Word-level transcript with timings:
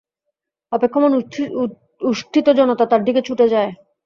অপেক্ষমাণ 0.71 1.11
উষ্ঠিত 2.01 2.47
জনতা 2.59 2.83
তার 2.85 3.01
দিকে 3.03 3.21
ছুটে 3.21 3.45
যায়। 3.47 3.71